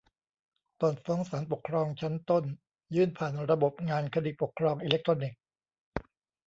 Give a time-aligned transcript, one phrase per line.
[0.81, 2.43] ตอนฟ้องศาลปกครองชั้นต้น
[2.95, 5.39] ยื่นผ่านระบบงานคดีปกครองอิเล็กทรอนิกส์